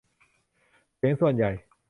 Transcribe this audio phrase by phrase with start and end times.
[0.97, 1.51] เสียงส่วนใหญ่